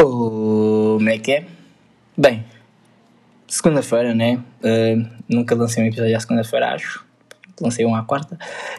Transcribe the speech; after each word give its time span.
Como 0.00 1.08
é 1.08 1.18
que 1.18 1.32
é? 1.32 1.46
Bem, 2.16 2.44
segunda-feira, 3.48 4.14
né? 4.14 4.40
Uh, 4.62 5.04
nunca 5.28 5.56
lancei 5.56 5.82
um 5.82 5.88
episódio 5.88 6.16
à 6.16 6.20
segunda-feira, 6.20 6.72
acho. 6.72 7.04
Lancei 7.60 7.84
um 7.84 7.96
à 7.96 8.04
quarta. 8.04 8.38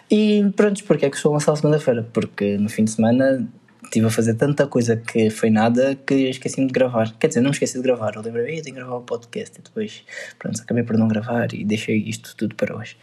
E 0.10 0.50
pronto, 0.56 0.82
porque 0.86 1.06
é 1.06 1.10
que 1.10 1.18
estou 1.18 1.32
a 1.32 1.34
lançar 1.34 1.52
à 1.52 1.56
segunda-feira? 1.58 2.08
Porque 2.14 2.58
no 2.58 2.70
fim 2.70 2.86
de 2.86 2.92
semana 2.92 3.46
estive 3.84 4.06
a 4.06 4.10
fazer 4.10 4.36
tanta 4.36 4.66
coisa 4.66 4.96
que 4.96 5.30
foi 5.30 5.50
nada 5.50 5.94
que 6.08 6.30
esqueci-me 6.30 6.68
de 6.68 6.74
gravar. 6.74 7.14
Quer 7.20 7.28
dizer, 7.28 7.42
não 7.42 7.50
me 7.50 7.54
esqueci 7.54 7.76
de 7.76 7.84
gravar. 7.84 8.16
Eu 8.16 8.22
lembrei, 8.22 8.58
eu 8.58 8.64
tenho 8.64 8.76
que 8.76 8.82
gravar 8.82 8.96
o 8.96 9.02
podcast. 9.02 9.60
E 9.60 9.62
depois, 9.62 10.04
pronto, 10.38 10.62
acabei 10.62 10.84
por 10.84 10.98
não 10.98 11.10
gravar 11.10 11.54
e 11.54 11.66
deixei 11.66 11.98
isto 11.98 12.34
tudo 12.38 12.56
para 12.56 12.74
hoje. 12.74 12.96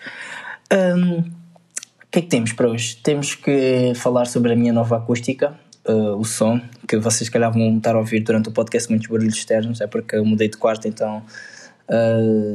Um, 0.73 1.19
o 1.19 2.09
que 2.11 2.21
é 2.21 2.23
que 2.23 2.29
temos 2.29 2.55
para 2.55 2.67
hoje? 2.67 2.97
Temos 2.97 3.35
que 3.35 3.93
falar 3.95 4.25
sobre 4.25 4.55
a 4.55 4.57
minha 4.57 4.73
nova 4.73 4.97
acústica 4.97 5.55
uh, 5.89 6.17
o 6.17 6.25
som, 6.25 6.61
que 6.87 6.97
vocês 6.97 7.29
calhar 7.29 7.53
vão 7.53 7.77
estar 7.77 7.95
a 7.95 7.99
ouvir 7.99 8.21
durante 8.21 8.49
o 8.49 8.53
podcast 8.53 8.89
muitos 8.89 9.09
barulhos 9.09 9.35
externos, 9.35 9.81
é 9.81 9.87
porque 9.87 10.17
eu 10.17 10.25
mudei 10.25 10.49
de 10.49 10.57
quarto, 10.57 10.89
então 10.89 11.23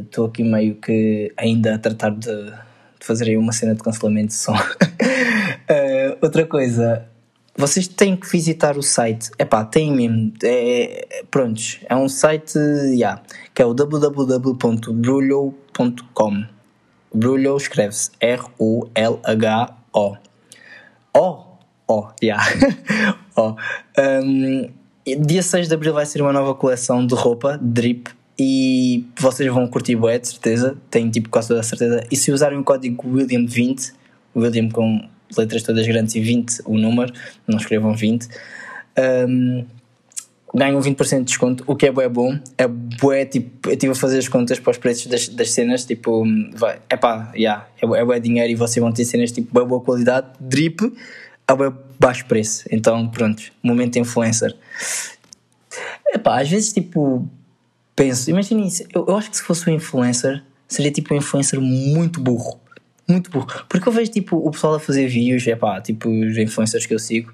estou 0.03 0.25
uh, 0.25 0.27
aqui 0.27 0.43
meio 0.43 0.75
que 0.75 1.31
ainda 1.37 1.75
a 1.75 1.79
tratar 1.79 2.11
de, 2.11 2.45
de, 2.45 2.53
fazer 2.99 3.29
aí 3.29 3.37
uma 3.37 3.51
cena 3.51 3.75
de 3.75 3.81
cancelamento 3.81 4.27
de 4.27 4.33
som. 4.33 4.55
uh, 4.55 6.17
outra 6.21 6.45
coisa, 6.45 7.05
vocês 7.55 7.87
têm 7.87 8.15
que 8.15 8.29
visitar 8.29 8.77
o 8.77 8.83
site. 8.83 9.29
Epá, 9.37 9.63
tem 9.65 9.91
mesmo. 9.91 10.33
É, 10.43 11.07
é, 11.19 11.25
é 11.89 11.95
um 11.95 12.09
site 12.09 12.57
yeah, 12.57 13.21
que 13.53 13.61
é 13.61 13.65
o 13.65 13.73
www.brulho.com. 13.73 16.45
Brulho 17.13 17.57
escreve-se 17.57 18.09
R-U-L-H-O. 18.21 20.15
Oh, 21.13 21.50
oh, 21.87 22.07
yeah. 22.21 22.43
oh. 23.35 23.55
Um, 23.99 24.69
dia 25.05 25.41
6 25.41 25.67
de 25.67 25.73
Abril 25.73 25.93
vai 25.93 26.05
ser 26.05 26.21
uma 26.21 26.33
nova 26.33 26.53
coleção 26.55 27.05
de 27.05 27.15
roupa, 27.15 27.59
drip, 27.61 28.09
e 28.39 29.05
vocês 29.19 29.51
vão 29.53 29.67
curtir 29.67 29.95
bué, 29.95 30.17
de 30.17 30.27
certeza, 30.27 30.75
tenho 30.89 31.11
tipo 31.11 31.29
quase 31.29 31.49
toda 31.49 31.59
a 31.59 31.63
certeza. 31.63 32.03
E 32.09 32.15
se 32.15 32.31
usarem 32.31 32.57
o 32.57 32.63
código 32.63 33.03
William20, 33.07 33.93
William 34.35 34.69
com 34.69 35.07
letras 35.37 35.63
todas 35.63 35.85
grandes 35.85 36.15
e 36.15 36.21
20 36.21 36.61
o 36.65 36.77
número, 36.77 37.13
não 37.47 37.57
escrevam 37.57 37.93
20, 37.93 38.27
um, 39.27 39.65
ganham 40.53 40.81
20% 40.81 41.19
de 41.19 41.23
desconto, 41.25 41.63
o 41.67 41.75
que 41.75 41.85
é 41.85 41.91
bué 41.91 42.09
bom. 42.09 42.37
É 42.57 42.67
bué, 42.67 43.25
tipo, 43.25 43.69
eu 43.69 43.73
estive 43.73 43.91
a 43.91 43.95
fazer 43.95 44.17
as 44.17 44.27
contas 44.27 44.59
para 44.59 44.71
os 44.71 44.77
preços 44.77 45.07
das, 45.07 45.29
das 45.29 45.51
cenas, 45.51 45.85
tipo, 45.85 46.23
vai, 46.55 46.79
epá, 46.89 47.31
yeah, 47.35 47.67
é, 47.81 47.85
é 47.85 48.05
bué 48.05 48.19
dinheiro 48.19 48.51
e 48.51 48.55
vocês 48.55 48.81
vão 48.81 48.91
ter 48.91 49.05
cenas 49.05 49.31
tipo 49.31 49.53
bué 49.53 49.65
boa 49.65 49.81
qualidade, 49.81 50.27
drip, 50.39 50.81
a 51.47 51.55
bué 51.55 51.71
baixo 51.99 52.25
preço. 52.25 52.65
Então, 52.71 53.07
pronto, 53.09 53.43
momento 53.61 53.97
influencer. 53.97 54.55
Epá, 56.13 56.41
às 56.41 56.49
vezes, 56.49 56.73
tipo, 56.73 57.27
penso, 57.95 58.29
imagina 58.29 58.65
isso, 58.65 58.83
eu, 58.93 59.05
eu 59.07 59.17
acho 59.17 59.29
que 59.29 59.37
se 59.37 59.43
fosse 59.43 59.69
um 59.69 59.73
influencer, 59.73 60.43
seria 60.67 60.91
tipo 60.91 61.13
um 61.13 61.17
influencer 61.17 61.59
muito 61.59 62.19
burro. 62.19 62.59
Muito 63.07 63.29
burro. 63.29 63.47
Porque 63.67 63.87
eu 63.87 63.91
vejo, 63.91 64.11
tipo, 64.11 64.37
o 64.37 64.51
pessoal 64.51 64.75
a 64.75 64.79
fazer 64.79 65.07
vídeos, 65.07 65.45
epá, 65.47 65.81
tipo, 65.81 66.09
os 66.09 66.37
influencers 66.37 66.85
que 66.85 66.93
eu 66.93 66.99
sigo, 66.99 67.31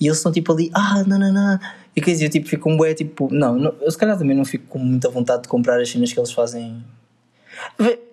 e 0.00 0.06
eles 0.06 0.18
estão, 0.18 0.32
tipo, 0.32 0.52
ali, 0.52 0.70
ah, 0.74 1.04
não, 1.06 1.18
não, 1.18 1.32
não. 1.32 1.58
E 1.94 2.00
quer 2.00 2.12
dizer, 2.12 2.26
eu, 2.26 2.30
tipo, 2.30 2.48
fico 2.48 2.70
um 2.70 2.76
bué, 2.76 2.94
tipo, 2.94 3.28
não, 3.32 3.56
não, 3.56 3.74
eu 3.80 3.90
se 3.90 3.98
calhar 3.98 4.16
também 4.16 4.36
não 4.36 4.44
fico 4.44 4.66
com 4.66 4.78
muita 4.78 5.08
vontade 5.08 5.42
de 5.42 5.48
comprar 5.48 5.80
as 5.80 5.90
cenas 5.90 6.12
que 6.12 6.18
eles 6.18 6.32
fazem 6.32 6.82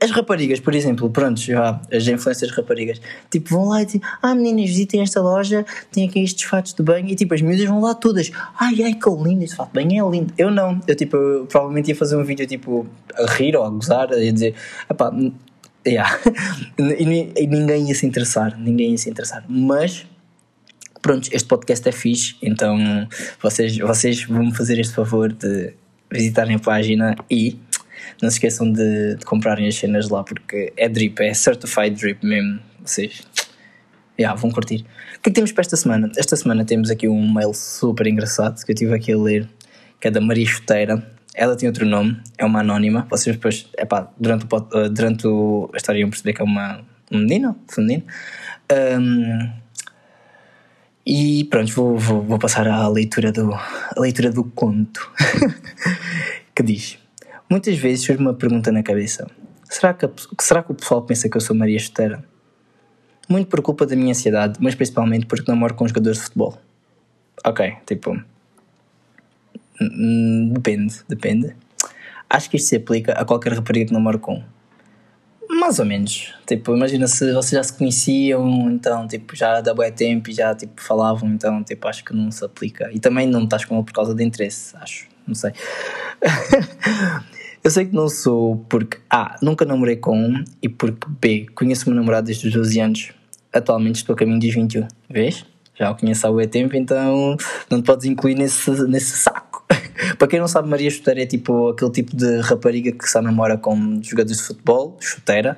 as 0.01 0.11
raparigas, 0.11 0.59
por 0.59 0.73
exemplo, 0.73 1.09
pronto, 1.09 1.39
já, 1.39 1.81
as 1.91 2.07
influências 2.07 2.51
raparigas, 2.51 3.01
tipo, 3.29 3.49
vão 3.49 3.69
lá 3.69 3.81
e 3.81 3.85
dizem, 3.85 4.01
ah 4.21 4.33
meninas, 4.33 4.69
visitem 4.69 5.01
esta 5.01 5.21
loja, 5.21 5.65
tem 5.91 6.07
aqui 6.07 6.23
estes 6.23 6.43
fatos 6.43 6.73
de 6.73 6.83
banho, 6.83 7.07
e 7.07 7.15
tipo, 7.15 7.33
as 7.33 7.41
miúdas 7.41 7.65
vão 7.65 7.81
lá 7.81 7.93
todas, 7.93 8.31
ai 8.59 8.81
ai 8.83 8.93
que 8.93 9.09
lindo, 9.09 9.43
esse 9.43 9.55
fato 9.55 9.69
de 9.69 9.83
banho 9.83 10.07
é 10.07 10.11
lindo. 10.11 10.33
Eu 10.37 10.51
não, 10.51 10.79
eu 10.87 10.95
tipo, 10.95 11.17
eu 11.17 11.45
provavelmente 11.45 11.89
ia 11.89 11.95
fazer 11.95 12.15
um 12.15 12.23
vídeo 12.23 12.45
tipo, 12.47 12.87
a 13.15 13.31
rir 13.31 13.55
ou 13.55 13.63
a 13.63 13.69
gozar, 13.69 14.11
a 14.11 14.15
dizer, 14.15 14.55
pá, 14.97 15.11
yeah. 15.85 16.19
e, 16.77 17.31
e 17.35 17.47
ninguém 17.47 17.87
ia 17.87 17.95
se 17.95 18.05
interessar, 18.05 18.57
ninguém 18.57 18.91
ia 18.91 18.97
se 18.97 19.09
interessar, 19.09 19.43
mas 19.47 20.05
pronto, 21.01 21.29
este 21.31 21.47
podcast 21.47 21.87
é 21.87 21.91
fixe, 21.91 22.35
então 22.41 22.77
vocês, 23.41 23.77
vocês 23.77 24.23
vão 24.23 24.45
me 24.45 24.55
fazer 24.55 24.79
este 24.79 24.93
favor 24.93 25.31
de 25.31 25.73
visitarem 26.11 26.55
a 26.55 26.59
página 26.59 27.15
e 27.29 27.57
não 28.21 28.29
se 28.29 28.37
esqueçam 28.37 28.71
de, 28.71 29.15
de 29.15 29.25
comprarem 29.25 29.67
as 29.67 29.75
cenas 29.75 30.09
lá 30.09 30.23
porque 30.23 30.73
é 30.75 30.87
drip, 30.87 31.21
é 31.21 31.33
certified 31.33 31.95
drip 31.95 32.25
mesmo. 32.25 32.59
Vocês 32.83 33.21
yeah, 34.19 34.39
vão 34.39 34.51
curtir. 34.51 34.85
O 35.17 35.21
que, 35.21 35.29
é 35.29 35.31
que 35.31 35.31
temos 35.31 35.51
para 35.51 35.61
esta 35.61 35.77
semana? 35.77 36.11
Esta 36.17 36.35
semana 36.35 36.65
temos 36.65 36.89
aqui 36.89 37.07
um 37.07 37.33
mail 37.33 37.53
super 37.53 38.05
engraçado 38.07 38.63
que 38.63 38.71
eu 38.71 38.73
estive 38.73 38.93
aqui 38.93 39.13
a 39.13 39.17
ler, 39.17 39.47
que 39.99 40.07
é 40.07 40.11
da 40.11 40.19
Maria 40.19 40.45
Chuteira. 40.45 41.05
Ela 41.33 41.55
tem 41.55 41.69
outro 41.69 41.85
nome, 41.85 42.21
é 42.37 42.43
uma 42.43 42.59
anónima. 42.59 43.07
Vocês 43.09 43.35
depois, 43.35 43.67
epá, 43.77 44.11
durante, 44.19 44.45
o, 44.45 44.67
eh, 44.73 44.89
durante 44.89 45.27
o, 45.27 45.69
a 45.73 45.77
história 45.77 46.05
perceber 46.07 46.33
que 46.33 46.41
é 46.41 46.45
uma, 46.45 46.81
um 47.11 47.19
menino, 47.19 47.55
feminino. 47.69 48.03
Um, 48.71 49.49
e 51.05 51.45
pronto, 51.45 51.73
vou, 51.73 51.97
vou, 51.97 52.21
vou, 52.23 52.37
passar 52.37 52.67
à 52.67 52.87
leitura 52.87 53.31
do, 53.31 53.53
a 53.53 53.99
leitura 53.99 54.31
do 54.31 54.43
conto 54.43 55.11
que 56.53 56.61
diz. 56.61 56.99
Muitas 57.49 57.75
vezes 57.77 58.05
surge 58.05 58.21
uma 58.21 58.33
pergunta 58.33 58.71
na 58.71 58.83
cabeça: 58.83 59.27
será 59.67 59.93
que, 59.93 60.07
será 60.39 60.61
que 60.61 60.71
o 60.71 60.75
pessoal 60.75 61.01
pensa 61.01 61.27
que 61.27 61.35
eu 61.35 61.41
sou 61.41 61.55
Maria 61.55 61.77
Esteira? 61.77 62.23
Muito 63.27 63.47
por 63.47 63.61
culpa 63.61 63.85
da 63.85 63.95
minha 63.95 64.11
ansiedade, 64.11 64.59
mas 64.59 64.75
principalmente 64.75 65.25
porque 65.25 65.49
namoro 65.49 65.73
com 65.73 65.87
jogadores 65.87 66.19
de 66.19 66.25
futebol. 66.25 66.57
Ok, 67.43 67.73
tipo. 67.87 68.21
Depende, 70.53 70.95
depende. 71.07 71.55
Acho 72.29 72.49
que 72.49 72.57
isto 72.57 72.69
se 72.69 72.75
aplica 72.75 73.13
a 73.13 73.25
qualquer 73.25 73.53
rapariga 73.53 73.87
que 73.87 73.93
namoro 73.93 74.19
com. 74.19 74.43
Mais 75.49 75.79
ou 75.79 75.85
menos. 75.85 76.35
Tipo, 76.45 76.75
imagina 76.75 77.07
se 77.07 77.33
vocês 77.33 77.51
já 77.51 77.63
se 77.63 77.73
conheciam, 77.73 78.69
então, 78.69 79.07
tipo, 79.07 79.35
já 79.35 79.59
dá 79.61 79.73
bom 79.73 79.89
tempo 79.91 80.29
e 80.29 80.33
já, 80.33 80.53
tipo, 80.53 80.79
falavam, 80.79 81.29
então, 81.29 81.63
tipo, 81.63 81.87
acho 81.87 82.03
que 82.05 82.13
não 82.13 82.29
se 82.29 82.45
aplica. 82.45 82.91
E 82.93 82.99
também 82.99 83.27
não 83.27 83.45
estás 83.45 83.65
com 83.65 83.75
ele 83.75 83.83
por 83.83 83.93
causa 83.93 84.13
de 84.13 84.23
interesse, 84.23 84.75
acho. 84.77 85.07
Não 85.25 85.33
sei. 85.33 85.51
Eu 87.63 87.71
sei 87.71 87.85
que 87.85 87.93
não 87.93 88.07
sou 88.07 88.65
porque 88.69 88.97
A. 89.09 89.35
Nunca 89.41 89.65
namorei 89.65 89.97
com 89.97 90.17
um 90.17 90.43
e 90.61 90.69
porque 90.69 91.07
B. 91.19 91.47
Conheço 91.53 91.85
o 91.85 91.89
meu 91.89 91.99
namorado 91.99 92.27
desde 92.27 92.47
os 92.47 92.53
12 92.53 92.79
anos. 92.79 93.11
Atualmente 93.51 93.97
estou 93.97 94.13
a 94.13 94.17
caminho 94.17 94.39
dos 94.39 94.53
21. 94.53 94.87
Vês? 95.09 95.45
Já 95.75 95.91
o 95.91 95.95
conheço 95.95 96.27
há 96.27 96.31
muito 96.31 96.49
tempo, 96.49 96.75
então 96.75 97.37
não 97.69 97.81
te 97.81 97.85
podes 97.85 98.05
incluir 98.05 98.35
nesse, 98.35 98.69
nesse 98.87 99.17
saco. 99.17 99.65
Para 100.17 100.27
quem 100.27 100.39
não 100.39 100.47
sabe, 100.47 100.67
Maria 100.69 100.89
Chuteira 100.89 101.23
é 101.23 101.25
tipo 101.25 101.69
aquele 101.69 101.91
tipo 101.91 102.15
de 102.15 102.39
rapariga 102.41 102.91
que 102.91 103.09
só 103.09 103.21
namora 103.21 103.57
com 103.57 104.01
jogadores 104.03 104.39
de 104.39 104.43
futebol, 104.43 104.97
chuteira, 104.99 105.57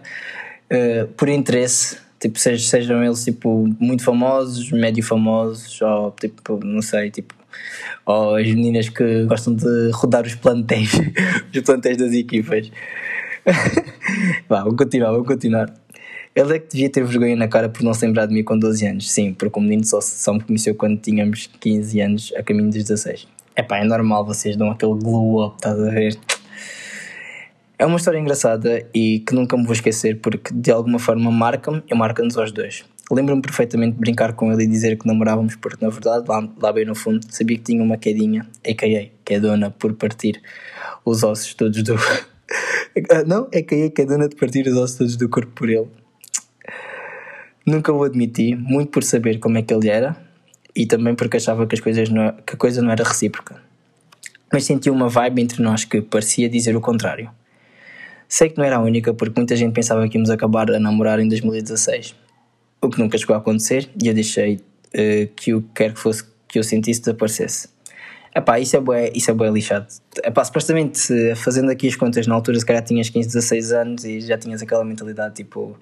uh, 0.71 1.07
por 1.13 1.27
interesse. 1.27 1.97
Tipo, 2.19 2.37
sejam 2.37 3.03
eles 3.03 3.23
tipo 3.23 3.67
muito 3.79 4.03
famosos, 4.03 4.71
médio 4.71 5.03
famosos, 5.03 5.81
ou 5.81 6.11
tipo, 6.11 6.63
não 6.63 6.83
sei, 6.83 7.09
tipo 7.09 7.33
ou 8.05 8.35
as 8.35 8.47
meninas 8.47 8.89
que 8.89 9.25
gostam 9.25 9.55
de 9.55 9.91
rodar 9.93 10.25
os 10.25 10.35
plantéis, 10.35 10.91
os 11.53 11.61
plantéis 11.61 11.97
das 11.97 12.13
equipas. 12.13 12.71
Vá, 14.47 14.63
vou 14.63 14.75
continuar, 14.75 15.11
vou 15.11 15.23
continuar. 15.23 15.73
Ele 16.33 16.55
é 16.55 16.59
que 16.59 16.71
devia 16.71 16.89
ter 16.89 17.03
vergonha 17.03 17.35
na 17.35 17.47
cara 17.47 17.67
por 17.67 17.83
não 17.83 17.93
se 17.93 18.05
lembrar 18.05 18.25
de 18.25 18.33
mim 18.33 18.43
com 18.43 18.57
12 18.57 18.85
anos. 18.85 19.11
Sim, 19.11 19.33
porque 19.33 19.59
o 19.59 19.61
menino 19.61 19.83
só, 19.83 19.99
só 19.99 20.33
me 20.33 20.41
conheceu 20.41 20.73
quando 20.75 20.97
tínhamos 20.97 21.49
15 21.59 22.01
anos, 22.01 22.33
a 22.37 22.43
caminho 22.43 22.69
dos 22.69 22.83
16. 22.83 23.27
É 23.55 23.61
pá, 23.61 23.79
é 23.79 23.83
normal, 23.83 24.25
vocês 24.25 24.55
dão 24.55 24.71
aquele 24.71 24.93
glow 24.93 25.45
up, 25.45 25.55
estás 25.57 25.77
a 25.77 25.89
ver? 25.89 26.17
É 27.77 27.85
uma 27.85 27.97
história 27.97 28.17
engraçada 28.17 28.85
e 28.93 29.19
que 29.19 29.33
nunca 29.33 29.57
me 29.57 29.65
vou 29.65 29.73
esquecer 29.73 30.19
porque 30.21 30.53
de 30.53 30.71
alguma 30.71 30.99
forma 30.99 31.29
marca-me 31.31 31.83
e 31.89 31.95
marca-nos 31.95 32.37
aos 32.37 32.51
dois. 32.51 32.85
Lembro-me 33.11 33.41
perfeitamente 33.41 33.95
de 33.95 33.99
brincar 33.99 34.31
com 34.33 34.53
ele 34.53 34.63
e 34.63 34.67
dizer 34.67 34.97
que 34.97 35.05
namorávamos, 35.05 35.57
porque 35.57 35.83
na 35.83 35.91
verdade, 35.91 36.25
lá, 36.29 36.47
lá 36.61 36.71
bem 36.71 36.85
no 36.85 36.95
fundo, 36.95 37.25
sabia 37.29 37.57
que 37.57 37.63
tinha 37.63 37.83
uma 37.83 37.97
quedinha, 37.97 38.47
a.k.a. 38.65 39.09
que 39.25 39.33
é 39.33 39.39
dona 39.39 39.69
por 39.69 39.93
partir 39.95 40.41
os 41.03 41.21
ossos 41.21 41.53
todos 41.53 41.83
do. 41.83 41.95
Não, 43.27 43.49
a.k.a. 43.53 43.89
que 43.89 44.01
é 44.01 44.05
dona 44.05 44.29
de 44.29 44.35
partir 44.37 44.65
os 44.65 44.77
ossos 44.77 44.97
todos 44.97 45.17
do 45.17 45.27
corpo 45.27 45.51
por 45.51 45.69
ele. 45.69 45.87
Nunca 47.65 47.91
o 47.91 48.01
admiti, 48.01 48.55
muito 48.55 48.91
por 48.91 49.03
saber 49.03 49.39
como 49.39 49.57
é 49.57 49.61
que 49.61 49.73
ele 49.73 49.89
era 49.89 50.15
e 50.73 50.85
também 50.85 51.13
porque 51.13 51.35
achava 51.35 51.67
que, 51.67 51.75
as 51.75 51.81
coisas 51.81 52.09
não, 52.09 52.31
que 52.45 52.53
a 52.53 52.57
coisa 52.57 52.81
não 52.81 52.91
era 52.91 53.03
recíproca. 53.03 53.61
Mas 54.51 54.63
senti 54.63 54.89
uma 54.89 55.09
vibe 55.09 55.41
entre 55.41 55.61
nós 55.61 55.83
que 55.83 56.01
parecia 56.01 56.47
dizer 56.47 56.77
o 56.77 56.81
contrário. 56.81 57.29
Sei 58.25 58.49
que 58.49 58.57
não 58.57 58.63
era 58.63 58.77
a 58.77 58.79
única, 58.79 59.13
porque 59.13 59.37
muita 59.37 59.57
gente 59.57 59.73
pensava 59.73 60.07
que 60.07 60.17
íamos 60.17 60.29
acabar 60.29 60.71
a 60.71 60.79
namorar 60.79 61.19
em 61.19 61.27
2016 61.27 62.20
o 62.81 62.89
que 62.89 62.99
nunca 62.99 63.17
chegou 63.17 63.35
a 63.35 63.39
acontecer 63.39 63.89
e 64.01 64.07
eu 64.07 64.13
deixei 64.13 64.55
uh, 64.55 65.27
que 65.35 65.53
o 65.53 65.61
que 65.61 65.69
quer 65.75 65.93
que 65.93 65.99
fosse 65.99 66.23
que 66.47 66.59
eu 66.59 66.63
sentisse 66.63 67.01
desaparecesse. 67.01 67.69
Epá, 68.35 68.59
isso 68.59 68.75
é 68.77 68.79
bué, 68.79 69.11
isso 69.13 69.29
é 69.29 69.33
bué 69.33 69.49
lixado. 69.49 69.87
Epá, 70.23 70.43
supostamente, 70.43 71.35
fazendo 71.35 71.69
aqui 71.69 71.87
as 71.87 71.95
contas, 71.95 72.27
na 72.27 72.35
altura 72.35 72.59
se 72.59 72.65
calhar 72.65 72.83
tinhas 72.83 73.09
15, 73.09 73.27
16 73.27 73.71
anos 73.71 74.05
e 74.05 74.21
já 74.21 74.37
tinhas 74.37 74.61
aquela 74.61 74.83
mentalidade 74.83 75.35
tipo 75.35 75.77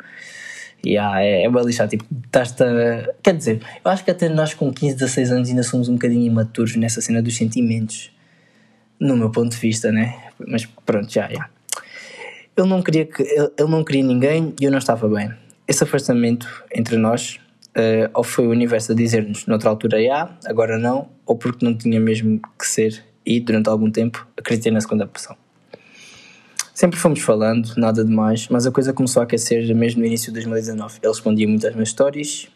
Yeah, 0.85 1.21
é, 1.21 1.43
é 1.43 1.49
bem 1.49 1.65
lixado. 1.65 1.89
Tipo, 1.89 2.05
estás 2.25 2.55
a. 2.61 3.13
Quer 3.21 3.35
dizer, 3.35 3.61
eu 3.83 3.91
acho 3.91 4.03
que 4.03 4.11
até 4.11 4.29
nós 4.29 4.53
com 4.53 4.71
15, 4.71 4.95
16 4.95 5.31
anos 5.31 5.49
ainda 5.49 5.63
somos 5.63 5.89
um 5.89 5.93
bocadinho 5.93 6.25
imaturos 6.25 6.75
nessa 6.75 7.01
cena 7.01 7.21
dos 7.21 7.35
sentimentos. 7.35 8.11
No 8.99 9.15
meu 9.15 9.29
ponto 9.29 9.51
de 9.51 9.57
vista, 9.57 9.91
né? 9.91 10.17
Mas 10.47 10.65
pronto, 10.85 11.11
já, 11.11 11.29
já. 11.29 11.49
Ele 12.55 12.67
não 12.67 12.81
queria 12.81 13.05
que 13.05 13.21
ele, 13.23 13.51
ele 13.57 13.69
não 13.69 13.83
queria 13.83 14.03
ninguém 14.03 14.53
e 14.59 14.63
eu 14.65 14.71
não 14.71 14.77
estava 14.77 15.07
bem. 15.07 15.31
Esse 15.69 15.83
afastamento 15.83 16.47
entre 16.73 16.97
nós, 16.97 17.39
uh, 17.77 18.09
ou 18.15 18.23
foi 18.23 18.47
o 18.47 18.49
universo 18.49 18.91
a 18.91 18.95
dizer-nos 18.95 19.45
noutra 19.45 19.69
altura 19.69 20.03
já, 20.03 20.35
agora 20.47 20.79
não, 20.79 21.09
ou 21.27 21.37
porque 21.37 21.63
não 21.63 21.77
tinha 21.77 21.99
mesmo 21.99 22.41
que 22.57 22.65
ser 22.65 23.05
e 23.23 23.39
durante 23.39 23.69
algum 23.69 23.91
tempo 23.91 24.27
acreditei 24.35 24.71
na 24.71 24.81
segunda 24.81 25.03
opção. 25.05 25.37
Sempre 26.73 26.97
fomos 26.97 27.19
falando, 27.19 27.71
nada 27.77 28.03
demais, 28.03 28.47
mas 28.49 28.65
a 28.65 28.71
coisa 28.71 28.91
começou 28.93 29.19
a 29.19 29.25
aquecer 29.25 29.75
mesmo 29.75 29.99
no 30.01 30.07
início 30.07 30.29
de 30.29 30.39
2019. 30.39 30.97
Ele 31.03 31.07
respondia 31.07 31.47
muito 31.47 31.67
às 31.67 31.73
minhas 31.75 31.89
stories 31.89 32.47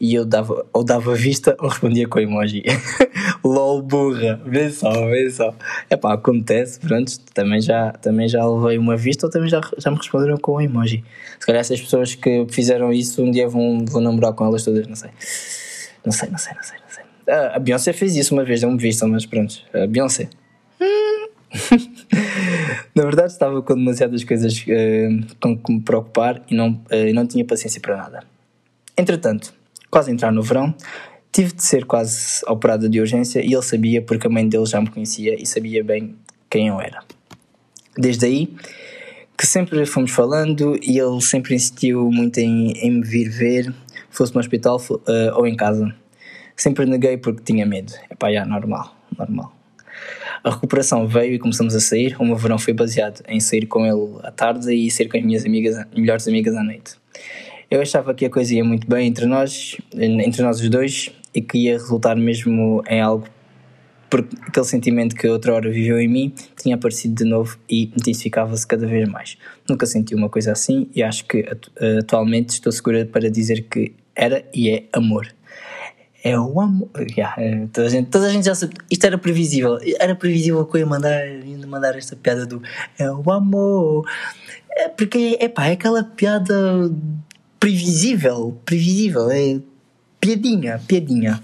e 0.00 0.14
eu 0.14 0.24
dava, 0.24 0.66
ou 0.72 0.82
dava 0.82 1.14
vista 1.14 1.54
ou 1.60 1.68
respondia 1.68 2.08
com 2.08 2.18
emoji. 2.18 2.62
LOL 3.44 3.82
burra, 3.82 4.40
vê 4.46 4.70
só, 4.70 4.90
vê 5.06 5.30
só. 5.30 5.54
É 5.90 5.96
pá, 5.96 6.14
acontece, 6.14 6.80
pronto, 6.80 7.12
também 7.34 7.60
já, 7.60 7.92
também 7.92 8.26
já 8.26 8.44
levei 8.46 8.78
uma 8.78 8.96
vista 8.96 9.26
ou 9.26 9.30
também 9.30 9.50
já, 9.50 9.60
já 9.76 9.90
me 9.90 9.98
responderam 9.98 10.38
com 10.38 10.56
um 10.56 10.60
emoji. 10.60 11.04
Se 11.38 11.46
calhar 11.46 11.60
essas 11.60 11.80
pessoas 11.80 12.14
que 12.14 12.46
fizeram 12.48 12.90
isso 12.90 13.22
um 13.22 13.30
dia 13.30 13.46
vão, 13.46 13.84
vão 13.84 14.00
namorar 14.00 14.32
com 14.32 14.46
elas 14.46 14.64
todas, 14.64 14.86
não 14.86 14.96
sei. 14.96 15.10
Não 16.04 16.12
sei, 16.12 16.30
não 16.30 16.38
sei, 16.38 16.54
não 16.54 16.62
sei, 16.62 16.78
não 16.78 16.88
sei. 16.88 17.04
A 17.54 17.58
Beyoncé 17.58 17.92
fez 17.92 18.16
isso 18.16 18.34
uma 18.34 18.42
vez, 18.42 18.62
deu-me 18.62 18.78
vista, 18.78 19.06
mas 19.06 19.26
pronto, 19.26 19.54
a 19.74 19.86
Beyoncé. 19.86 20.30
Na 22.94 23.02
verdade, 23.02 23.32
estava 23.32 23.60
com 23.60 23.74
demasiadas 23.74 24.24
coisas 24.24 24.64
uh, 24.64 25.36
com 25.40 25.58
que 25.58 25.72
me 25.72 25.80
preocupar 25.80 26.42
e 26.48 26.54
não, 26.54 26.70
uh, 26.70 27.12
não 27.12 27.26
tinha 27.26 27.44
paciência 27.44 27.80
para 27.80 27.96
nada. 27.96 28.24
Entretanto, 28.96 29.52
quase 29.90 30.10
entrar 30.10 30.32
no 30.32 30.42
verão, 30.42 30.74
tive 31.32 31.52
de 31.52 31.62
ser 31.62 31.84
quase 31.84 32.42
operada 32.46 32.88
de 32.88 33.00
urgência 33.00 33.40
e 33.40 33.52
ele 33.52 33.62
sabia 33.62 34.02
porque 34.02 34.26
a 34.26 34.30
mãe 34.30 34.48
dele 34.48 34.66
já 34.66 34.80
me 34.80 34.88
conhecia 34.88 35.40
e 35.40 35.46
sabia 35.46 35.82
bem 35.82 36.16
quem 36.48 36.68
eu 36.68 36.80
era. 36.80 37.02
Desde 37.96 38.26
aí 38.26 38.54
que 39.40 39.46
sempre 39.46 39.86
fomos 39.86 40.10
falando 40.10 40.78
e 40.82 40.98
ele 40.98 41.18
sempre 41.22 41.54
insistiu 41.54 42.10
muito 42.10 42.38
em, 42.38 42.72
em 42.72 42.90
me 42.90 43.02
vir 43.02 43.30
ver, 43.30 43.74
fosse 44.10 44.34
no 44.34 44.40
hospital 44.40 44.76
uh, 44.76 45.34
ou 45.34 45.46
em 45.46 45.56
casa. 45.56 45.94
Sempre 46.54 46.84
neguei 46.84 47.16
porque 47.16 47.42
tinha 47.42 47.64
medo. 47.64 47.90
É 48.10 48.14
pá, 48.14 48.30
já, 48.30 48.44
normal, 48.44 48.94
normal. 49.16 49.50
A 50.44 50.50
recuperação 50.50 51.06
veio 51.08 51.32
e 51.32 51.38
começamos 51.38 51.74
a 51.74 51.80
sair. 51.80 52.16
O 52.18 52.24
meu 52.24 52.36
verão 52.36 52.58
foi 52.58 52.74
baseado 52.74 53.22
em 53.26 53.40
sair 53.40 53.64
com 53.64 53.86
ele 53.86 54.18
à 54.22 54.30
tarde 54.30 54.74
e 54.74 54.90
sair 54.90 55.08
com 55.08 55.16
as 55.16 55.24
minhas 55.24 55.46
amigas, 55.46 55.86
melhores 55.96 56.28
amigas 56.28 56.54
à 56.54 56.62
noite. 56.62 56.96
Eu 57.70 57.80
achava 57.80 58.12
que 58.14 58.24
a 58.24 58.30
coisa 58.30 58.54
ia 58.54 58.64
muito 58.64 58.88
bem 58.88 59.06
entre 59.06 59.26
nós, 59.26 59.76
entre 59.94 60.42
nós 60.42 60.60
os 60.60 60.68
dois, 60.68 61.10
e 61.32 61.40
que 61.40 61.58
ia 61.58 61.74
resultar 61.74 62.16
mesmo 62.16 62.82
em 62.88 63.00
algo 63.00 63.26
porque 64.10 64.36
aquele 64.44 64.66
sentimento 64.66 65.14
que 65.14 65.28
outra 65.28 65.54
hora 65.54 65.70
viveu 65.70 66.00
em 66.00 66.08
mim 66.08 66.34
tinha 66.60 66.74
aparecido 66.74 67.14
de 67.14 67.24
novo 67.24 67.56
e 67.68 67.84
intensificava-se 67.96 68.66
cada 68.66 68.84
vez 68.84 69.08
mais. 69.08 69.38
Nunca 69.68 69.86
senti 69.86 70.16
uma 70.16 70.28
coisa 70.28 70.50
assim 70.50 70.90
e 70.92 71.00
acho 71.00 71.24
que 71.26 71.46
atualmente 72.00 72.50
estou 72.50 72.72
segura 72.72 73.06
para 73.06 73.30
dizer 73.30 73.68
que 73.70 73.94
era 74.16 74.44
e 74.52 74.68
é 74.68 74.84
amor 74.92 75.32
é 76.22 76.38
o 76.38 76.60
amor. 76.60 76.90
Yeah, 77.16 77.34
é, 77.38 77.66
toda, 77.72 77.86
a 77.86 77.90
gente, 77.90 78.10
toda 78.10 78.26
a 78.26 78.30
gente 78.30 78.44
já 78.44 78.54
sabe. 78.54 78.74
Isto 78.90 79.06
era 79.06 79.18
previsível. 79.18 79.78
Era 79.98 80.14
previsível 80.14 80.64
que 80.66 80.76
eu 80.76 80.80
ia 80.80 80.86
mandar, 80.86 81.26
ia 81.26 81.66
mandar 81.66 81.96
esta 81.96 82.14
piada 82.14 82.46
do 82.46 82.62
é 82.98 83.10
o 83.10 83.30
amor. 83.30 84.06
É 84.70 84.88
porque 84.88 85.36
é 85.40 85.48
pá, 85.48 85.66
é 85.66 85.72
aquela 85.72 86.04
piada 86.04 86.54
previsível. 87.60 88.58
Previsível. 88.64 89.30
É 89.30 89.60
piadinha, 90.18 90.80
piadinha. 90.88 91.40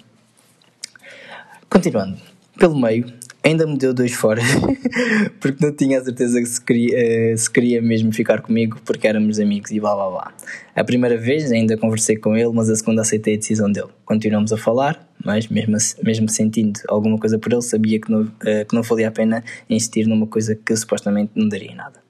Continuando. 1.68 2.16
Pelo 2.58 2.80
meio, 2.80 3.04
ainda 3.44 3.66
me 3.66 3.76
deu 3.76 3.92
dois 3.92 4.12
fora, 4.12 4.40
porque 5.40 5.64
não 5.64 5.72
tinha 5.74 6.00
a 6.00 6.04
certeza 6.04 6.40
que 6.40 6.46
se 6.46 6.60
queria, 6.60 6.96
eh, 6.96 7.36
se 7.36 7.50
queria 7.50 7.82
mesmo 7.82 8.10
ficar 8.12 8.40
comigo, 8.40 8.80
porque 8.82 9.06
éramos 9.06 9.38
amigos 9.38 9.70
e 9.70 9.78
blá 9.78 9.94
blá 9.94 10.08
blá. 10.08 10.34
A 10.74 10.82
primeira 10.82 11.18
vez 11.18 11.52
ainda 11.52 11.76
conversei 11.76 12.16
com 12.16 12.34
ele, 12.34 12.50
mas 12.52 12.70
a 12.70 12.76
segunda 12.76 13.02
aceitei 13.02 13.34
a 13.34 13.36
decisão 13.36 13.70
dele. 13.70 13.88
Continuamos 14.06 14.54
a 14.54 14.56
falar, 14.56 15.06
mas 15.22 15.48
mesmo, 15.48 15.76
mesmo 16.02 16.28
sentindo 16.30 16.80
alguma 16.88 17.18
coisa 17.18 17.38
por 17.38 17.52
ele, 17.52 17.62
sabia 17.62 18.00
que 18.00 18.10
não, 18.10 18.30
eh, 18.44 18.64
que 18.64 18.74
não 18.74 18.82
valia 18.82 19.08
a 19.08 19.12
pena 19.12 19.44
insistir 19.68 20.06
numa 20.06 20.26
coisa 20.26 20.54
que 20.54 20.74
supostamente 20.74 21.32
não 21.34 21.46
daria 21.46 21.74
nada. 21.74 22.00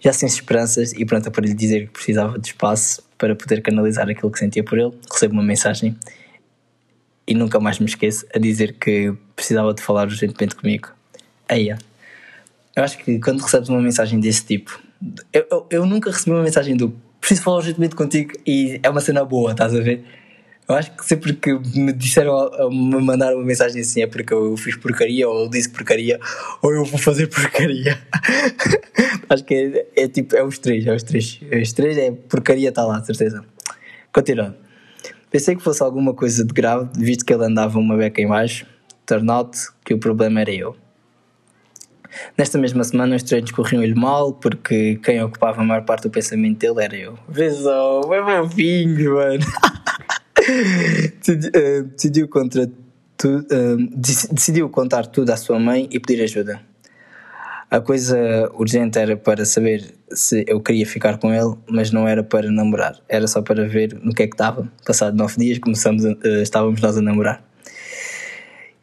Já 0.00 0.12
sem 0.12 0.28
esperanças 0.28 0.92
e 0.92 1.04
pronta 1.04 1.30
para 1.30 1.46
lhe 1.46 1.54
dizer 1.54 1.86
que 1.86 1.92
precisava 1.92 2.38
de 2.38 2.48
espaço 2.48 3.07
para 3.18 3.34
poder 3.34 3.60
canalizar 3.60 4.08
aquilo 4.08 4.30
que 4.30 4.38
sentia 4.38 4.64
por 4.64 4.78
ele, 4.78 4.92
recebo 5.12 5.34
uma 5.34 5.42
mensagem 5.42 5.96
e 7.26 7.34
nunca 7.34 7.60
mais 7.60 7.78
me 7.78 7.86
esqueço 7.86 8.24
a 8.34 8.38
dizer 8.38 8.76
que 8.80 9.12
precisava 9.36 9.74
de 9.74 9.82
falar 9.82 10.06
urgentemente 10.06 10.54
comigo. 10.54 10.88
Aí, 11.46 11.68
eu 11.68 12.82
acho 12.82 12.96
que 12.98 13.18
quando 13.20 13.42
recebes 13.42 13.68
uma 13.68 13.82
mensagem 13.82 14.18
desse 14.18 14.44
tipo, 14.46 14.80
eu, 15.32 15.46
eu, 15.50 15.66
eu, 15.70 15.86
nunca 15.86 16.10
recebi 16.10 16.30
uma 16.30 16.42
mensagem 16.42 16.76
do 16.76 16.94
preciso 17.20 17.42
falar 17.42 17.58
urgentemente 17.58 17.94
contigo 17.94 18.32
e 18.46 18.80
é 18.82 18.88
uma 18.88 19.00
cena 19.00 19.24
boa, 19.24 19.50
estás 19.50 19.74
a 19.74 19.80
ver? 19.80 20.04
Eu 20.68 20.74
acho 20.74 20.94
que 20.94 21.02
sempre 21.02 21.32
que 21.32 21.50
me 21.74 21.94
disseram, 21.94 22.50
me 22.70 23.00
mandaram 23.00 23.38
uma 23.38 23.44
mensagem 23.46 23.80
assim 23.80 24.02
é 24.02 24.06
porque 24.06 24.34
eu 24.34 24.54
fiz 24.58 24.76
porcaria, 24.76 25.26
ou 25.26 25.44
eu 25.44 25.48
disse 25.48 25.70
porcaria, 25.70 26.20
ou 26.60 26.74
eu 26.74 26.84
vou 26.84 26.98
fazer 26.98 27.26
porcaria. 27.26 27.98
acho 29.30 29.44
que 29.44 29.54
é, 29.54 30.02
é, 30.02 30.08
tipo, 30.08 30.36
é 30.36 30.44
os 30.44 30.58
três, 30.58 30.86
é 30.86 30.94
os 30.94 31.02
três. 31.02 31.40
Os 31.62 31.72
três 31.72 31.96
é 31.96 32.10
porcaria, 32.10 32.68
está 32.68 32.84
lá, 32.84 33.02
certeza. 33.02 33.42
Continuando. 34.12 34.56
Pensei 35.30 35.56
que 35.56 35.62
fosse 35.62 35.82
alguma 35.82 36.12
coisa 36.12 36.44
de 36.44 36.52
grave, 36.52 36.90
visto 36.98 37.24
que 37.24 37.32
ele 37.32 37.46
andava 37.46 37.78
uma 37.78 37.96
beca 37.96 38.20
em 38.20 38.28
baixo. 38.28 38.66
Turnout 39.06 39.56
que 39.82 39.94
o 39.94 39.98
problema 39.98 40.42
era 40.42 40.50
eu. 40.50 40.76
Nesta 42.36 42.58
mesma 42.58 42.84
semana 42.84 43.16
os 43.16 43.22
treinos 43.22 43.50
corriam-lhe 43.52 43.94
mal 43.94 44.34
porque 44.34 44.96
quem 45.02 45.22
ocupava 45.22 45.62
a 45.62 45.64
maior 45.64 45.84
parte 45.84 46.02
do 46.02 46.10
pensamento 46.10 46.58
dele 46.58 46.84
era 46.84 46.96
eu. 46.96 47.18
Vêsão, 47.26 48.12
é 48.12 48.42
fofinho, 48.42 49.14
mano. 49.14 49.44
Eh, 50.48 51.82
decidiu, 51.82 52.26
contra 52.26 52.70
tu, 53.16 53.28
uh, 53.28 53.96
decidiu 54.32 54.68
contar 54.70 55.06
tudo 55.06 55.30
à 55.30 55.36
sua 55.36 55.58
mãe 55.58 55.86
e 55.90 56.00
pedir 56.00 56.22
ajuda. 56.22 56.60
A 57.70 57.80
coisa 57.80 58.50
urgente 58.54 58.98
era 58.98 59.14
para 59.14 59.44
saber 59.44 59.94
se 60.10 60.42
eu 60.48 60.58
queria 60.58 60.86
ficar 60.86 61.18
com 61.18 61.34
ele, 61.34 61.54
mas 61.68 61.90
não 61.90 62.08
era 62.08 62.22
para 62.22 62.50
namorar. 62.50 62.98
Era 63.06 63.26
só 63.26 63.42
para 63.42 63.68
ver 63.68 63.98
no 64.02 64.14
que 64.14 64.22
é 64.22 64.26
que 64.26 64.32
estava. 64.32 64.66
Passado 64.86 65.14
nove 65.14 65.36
dias 65.36 65.58
começamos 65.58 66.04
a, 66.06 66.12
uh, 66.12 66.42
estávamos 66.42 66.80
nós 66.80 66.96
a 66.96 67.02
namorar. 67.02 67.44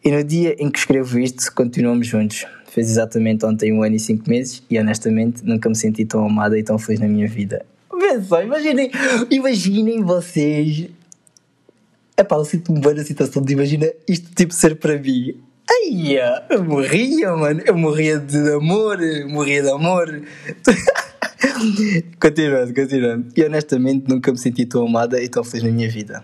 E 0.04 0.12
no 0.12 0.24
dia 0.24 0.56
em 0.60 0.70
que 0.70 0.78
escrevo 0.78 1.18
isto, 1.18 1.52
continuamos 1.56 2.06
juntos. 2.06 2.46
Fez 2.70 2.92
exatamente 2.92 3.44
ontem 3.44 3.74
um 3.74 3.82
ano 3.82 3.96
e 3.96 4.00
cinco 4.00 4.30
meses 4.30 4.62
e 4.70 4.78
honestamente 4.78 5.44
nunca 5.44 5.68
me 5.68 5.76
senti 5.76 6.06
tão 6.06 6.24
amada 6.24 6.60
e 6.60 6.62
tão 6.62 6.78
feliz 6.78 7.00
na 7.00 7.08
minha 7.08 7.28
vida. 7.28 7.66
Vê 7.92 8.22
só, 8.22 8.44
imaginem, 8.44 8.92
imaginem 9.32 10.04
vocês. 10.04 10.90
É 12.18 12.24
pá, 12.24 12.38
eu 12.38 12.46
sinto-me 12.46 12.80
bem 12.80 12.94
na 12.94 13.04
situação 13.04 13.42
de 13.42 13.54
imagina 13.54 13.92
isto 14.08 14.34
tipo 14.34 14.54
ser 14.54 14.76
para 14.78 14.98
mim. 14.98 15.36
Ai, 15.70 16.18
eu 16.50 16.64
morria, 16.64 17.32
mano. 17.36 17.62
Eu 17.66 17.76
morria 17.76 18.20
de 18.20 18.54
amor, 18.54 18.98
morria 19.28 19.62
de 19.62 19.70
amor. 19.70 20.22
continuando, 22.22 22.74
continuando. 22.74 23.28
E 23.36 23.44
honestamente 23.44 24.08
nunca 24.08 24.32
me 24.32 24.38
senti 24.38 24.66
tão 24.66 24.86
amada 24.86 25.22
e 25.22 25.28
tão 25.28 25.44
feliz 25.44 25.64
na 25.64 25.72
minha 25.72 25.90
vida. 25.90 26.24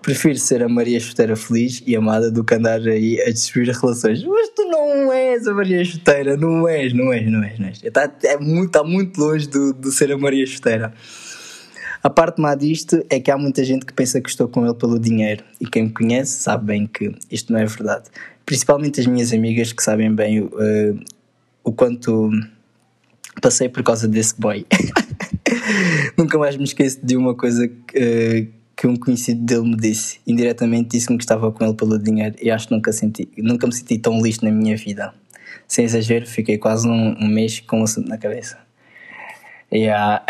Prefiro 0.00 0.36
ser 0.36 0.62
a 0.62 0.68
Maria 0.68 0.98
Chuteira 0.98 1.36
feliz 1.36 1.82
e 1.86 1.94
amada 1.94 2.30
do 2.30 2.42
que 2.42 2.54
andar 2.54 2.80
aí 2.80 3.20
a 3.20 3.26
destruir 3.26 3.68
relações. 3.68 4.24
Mas 4.24 4.48
tu 4.48 4.64
não 4.64 5.12
és 5.12 5.46
a 5.46 5.54
Maria 5.54 5.84
Chuteira, 5.84 6.36
não 6.36 6.66
és, 6.66 6.92
não 6.92 7.12
és, 7.12 7.30
não 7.30 7.44
és. 7.44 7.80
Está, 7.84 8.12
é 8.24 8.36
muito, 8.36 8.66
está 8.66 8.82
muito 8.82 9.20
longe 9.20 9.46
de, 9.46 9.72
de 9.74 9.92
ser 9.92 10.10
a 10.10 10.18
Maria 10.18 10.44
Chuteira. 10.44 10.92
A 12.02 12.10
parte 12.10 12.40
má 12.40 12.54
disto 12.54 13.04
é 13.08 13.20
que 13.20 13.30
há 13.30 13.38
muita 13.38 13.64
gente 13.64 13.86
que 13.86 13.92
pensa 13.92 14.20
que 14.20 14.28
estou 14.28 14.48
com 14.48 14.64
ele 14.64 14.74
pelo 14.74 14.98
dinheiro 14.98 15.44
e 15.60 15.66
quem 15.66 15.84
me 15.84 15.90
conhece 15.90 16.32
sabe 16.32 16.66
bem 16.66 16.86
que 16.86 17.14
isto 17.30 17.52
não 17.52 17.60
é 17.60 17.64
verdade 17.64 18.10
principalmente 18.44 19.00
as 19.00 19.06
minhas 19.06 19.32
amigas 19.32 19.72
que 19.72 19.82
sabem 19.82 20.14
bem 20.14 20.40
uh, 20.40 21.00
o 21.64 21.72
quanto 21.72 22.30
passei 23.40 23.68
por 23.68 23.82
causa 23.82 24.06
desse 24.08 24.38
boy. 24.38 24.66
Nunca 26.16 26.38
mais 26.38 26.56
me 26.56 26.64
esqueço 26.64 27.04
de 27.04 27.16
uma 27.16 27.34
coisa 27.34 27.68
que, 27.68 27.98
uh, 27.98 28.52
que 28.76 28.86
um 28.86 28.96
conhecido 28.96 29.40
dele 29.44 29.62
me 29.62 29.76
disse. 29.76 30.20
Indiretamente 30.26 30.90
disse-me 30.90 31.16
que 31.16 31.24
estava 31.24 31.50
com 31.50 31.64
ele 31.64 31.74
pelo 31.74 31.98
dinheiro 31.98 32.36
e 32.40 32.50
acho 32.50 32.68
que 32.68 32.74
nunca, 32.74 32.92
senti, 32.92 33.28
nunca 33.38 33.66
me 33.66 33.72
senti 33.72 33.98
tão 33.98 34.20
lixo 34.20 34.44
na 34.44 34.50
minha 34.50 34.76
vida. 34.76 35.14
Sem 35.68 35.84
exagero, 35.84 36.26
fiquei 36.26 36.58
quase 36.58 36.86
um, 36.86 37.16
um 37.18 37.28
mês 37.28 37.60
com 37.60 37.80
um 37.80 37.84
assunto 37.84 38.08
na 38.08 38.18
cabeça. 38.18 38.58
Yeah. 39.72 40.22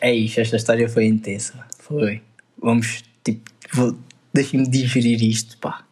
Eish, 0.00 0.38
eish, 0.38 0.38
esta 0.38 0.56
história 0.56 0.88
foi 0.88 1.06
intensa. 1.06 1.66
Foi. 1.78 2.22
Vamos, 2.60 3.04
tipo, 3.24 3.96
deixem-me 4.32 4.68
digerir 4.68 5.22
isto, 5.22 5.58
pá 5.58 5.84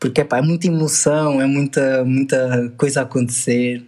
porque 0.00 0.22
epá, 0.22 0.38
é 0.38 0.42
muita 0.42 0.66
emoção, 0.66 1.42
é 1.42 1.46
muita, 1.46 2.02
muita 2.06 2.72
coisa 2.78 3.00
a 3.00 3.02
acontecer. 3.02 3.84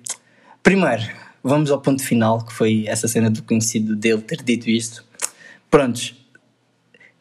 Primeiro, 0.62 1.02
vamos 1.43 1.71
ao 1.71 1.81
ponto 1.81 2.02
final, 2.05 2.45
que 2.45 2.52
foi 2.52 2.85
essa 2.87 3.09
cena 3.09 3.31
do 3.31 3.43
conhecido 3.43 3.97
dele 3.97 4.21
ter 4.21 4.43
dito 4.43 4.69
isto. 4.69 5.02
prontos, 5.71 6.14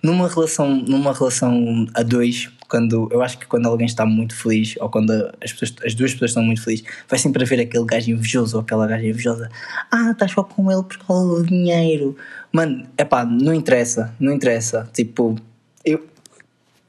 numa 0.04 0.28
relação, 0.28 0.76
numa 0.76 1.14
relação 1.14 1.88
a 1.94 2.04
dois, 2.04 2.50
quando 2.72 3.10
eu 3.12 3.22
acho 3.22 3.38
que 3.38 3.46
quando 3.46 3.66
alguém 3.66 3.86
está 3.86 4.06
muito 4.06 4.34
feliz 4.34 4.76
ou 4.80 4.90
quando 4.90 5.12
as, 5.44 5.52
pessoas, 5.52 5.76
as 5.86 5.94
duas 5.94 6.14
pessoas 6.14 6.32
estão 6.32 6.42
muito 6.42 6.64
felizes, 6.64 6.86
vai 7.06 7.20
sempre 7.20 7.44
haver 7.44 7.60
aquele 7.60 7.84
gajo 7.84 8.12
invejoso 8.12 8.56
ou 8.56 8.62
aquela 8.62 8.88
gaja 8.88 9.06
invejosa. 9.06 9.50
Ah, 9.92 10.12
estás 10.12 10.32
só 10.32 10.42
com 10.42 10.72
ele 10.72 10.82
por 10.82 10.98
causa 11.00 11.28
do 11.28 11.46
dinheiro. 11.46 12.16
Mano, 12.50 12.88
é 12.98 13.04
pá, 13.04 13.26
não 13.26 13.54
interessa, 13.54 14.16
não 14.18 14.32
interessa. 14.32 14.90
Tipo, 14.94 15.36
eu. 15.84 16.08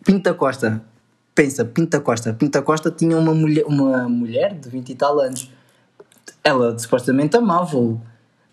Pinta 0.04 0.32
Costa, 0.32 0.80
pensa, 1.34 1.64
Pinta 1.64 1.98
Costa. 1.98 2.32
Pinta 2.32 2.62
Costa 2.62 2.88
tinha 2.92 3.18
uma 3.18 3.34
mulher, 3.34 3.64
uma 3.66 4.08
mulher 4.08 4.54
de 4.54 4.68
20 4.68 4.88
e 4.88 4.94
tal 4.94 5.18
anos. 5.18 5.50
Ela 6.44 6.78
supostamente 6.78 7.36
amava-o. 7.36 8.00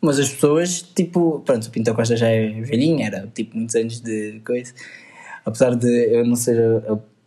Mas 0.02 0.18
as 0.18 0.30
pessoas, 0.30 0.82
tipo, 0.82 1.42
pronto, 1.42 1.68
o 1.68 1.70
Pinta 1.70 1.94
Costa 1.94 2.18
já 2.18 2.28
é 2.28 2.50
velhinho, 2.62 3.06
era 3.06 3.28
tipo 3.28 3.56
muitos 3.56 3.76
anos 3.76 4.02
de 4.02 4.42
coisa. 4.44 4.74
Apesar 5.46 5.76
de 5.76 5.88
eu 6.12 6.26
não 6.26 6.36
ser 6.36 6.58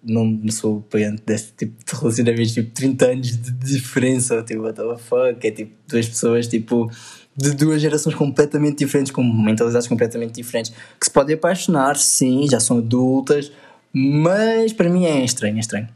não 0.05 0.41
sou 0.51 0.79
apoiante 0.79 1.23
desse 1.25 1.53
tipo 1.53 1.85
de 1.85 2.01
relacionamentos, 2.01 2.53
tipo 2.53 2.71
30 2.73 3.07
anos 3.07 3.37
de 3.37 3.53
diferença, 3.53 4.43
tipo, 4.43 4.63
what 4.63 4.77
the 4.77 4.99
fuck, 4.99 5.47
é 5.47 5.51
tipo 5.51 5.73
duas 5.89 6.09
pessoas, 6.09 6.49
tipo, 6.49 6.91
de 7.37 7.53
duas 7.55 7.81
gerações 7.81 8.15
completamente 8.15 8.79
diferentes, 8.79 9.13
com 9.13 9.23
mentalidades 9.23 9.87
completamente 9.87 10.35
diferentes, 10.35 10.73
que 10.99 11.07
se 11.07 11.11
podem 11.11 11.37
apaixonar, 11.37 11.97
sim, 11.97 12.47
já 12.51 12.59
são 12.59 12.79
adultas, 12.79 13.53
mas 13.93 14.73
para 14.73 14.89
mim 14.89 15.05
é 15.05 15.25
estranho, 15.25 15.57
é 15.57 15.61
estranho. 15.61 15.89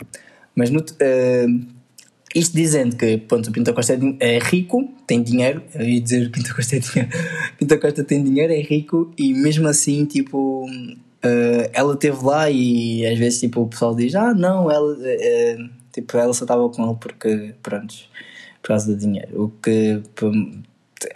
Mas 0.55 0.71
no, 0.71 0.81
uh, 0.81 1.67
isto 2.35 2.55
dizendo 2.55 2.97
que, 2.97 3.19
pronto, 3.19 3.49
o 3.49 3.53
Pinto 3.53 3.73
Costa 3.75 3.95
é, 3.95 4.37
é 4.37 4.39
rico, 4.39 4.89
tem 5.07 5.23
dinheiro, 5.23 5.63
eu 5.75 5.87
ia 5.87 6.01
dizer 6.01 6.31
Pinto 6.31 6.55
Costa 6.55 6.77
é 6.77 6.79
dinheiro, 6.79 7.11
Pinto 7.59 7.79
Costa 7.79 8.05
tem 8.05 8.23
dinheiro, 8.23 8.53
é 8.53 8.61
rico, 8.61 9.13
e 9.19 9.35
mesmo 9.35 9.67
assim, 9.67 10.05
tipo, 10.05 10.67
uh, 11.27 11.71
ela 11.73 11.97
teve 11.97 12.25
lá 12.25 12.51
e 12.51 13.07
às 13.07 13.19
vezes 13.19 13.41
tipo, 13.41 13.63
o 13.63 13.69
pessoal 13.69 13.95
diz: 13.95 14.15
Ah, 14.15 14.35
não, 14.35 14.71
ela, 14.71 14.93
uh, 14.93 15.71
tipo, 15.93 16.17
ela 16.17 16.33
só 16.33 16.45
estava 16.45 16.69
com 16.69 16.85
ele 16.85 16.97
porque, 17.01 17.55
pronto, 17.63 17.95
por 18.63 18.69
causa 18.69 18.87
do 18.87 18.99
dinheiro. 18.99 19.45
O 19.45 19.49
que 19.49 20.03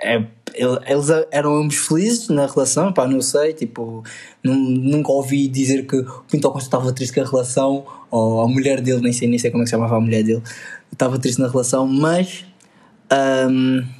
é, 0.03 0.25
eles 0.55 1.07
eram 1.31 1.57
ambos 1.57 1.77
felizes 1.77 2.29
na 2.29 2.47
relação, 2.47 2.93
pá, 2.93 3.07
não 3.07 3.21
sei, 3.21 3.53
tipo, 3.53 4.03
nunca 4.43 5.13
ouvi 5.13 5.49
dizer 5.49 5.87
que 5.87 5.97
o 5.97 6.25
Pinto 6.31 6.51
Costa 6.51 6.67
estava 6.67 6.93
triste 6.93 7.15
com 7.15 7.21
a 7.21 7.31
relação, 7.31 7.87
ou 8.11 8.43
a 8.43 8.49
mulher 8.49 8.81
dele, 8.81 9.01
nem 9.01 9.13
sei, 9.13 9.29
nem 9.29 9.39
sei 9.39 9.51
como 9.51 9.63
é 9.63 9.65
que 9.65 9.71
se 9.71 9.77
chamava 9.77 9.97
a 9.97 10.01
mulher 10.01 10.23
dele, 10.23 10.43
estava 10.93 11.19
triste 11.19 11.41
na 11.41 11.49
relação, 11.49 11.87
mas. 11.87 12.45
Um, 13.13 14.00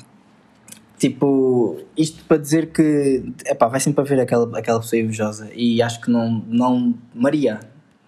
Tipo, 1.01 1.79
isto 1.97 2.23
para 2.27 2.37
dizer 2.37 2.73
que 2.73 3.25
epá, 3.47 3.69
vai 3.69 3.81
sempre 3.81 4.03
haver 4.03 4.21
aquela, 4.21 4.59
aquela 4.59 4.79
pessoa 4.79 5.01
invejosa 5.01 5.51
e 5.55 5.81
acho 5.81 5.99
que 5.99 6.11
não, 6.11 6.45
não 6.47 6.95
Maria, 7.15 7.59